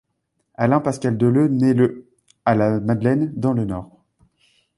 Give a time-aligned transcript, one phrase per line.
[0.55, 2.09] Alain Pascal Deleu naît le
[2.43, 4.03] à La Madeleine, dans le Nord.